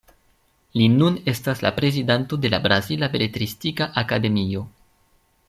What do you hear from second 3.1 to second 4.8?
Beletristika Akademio.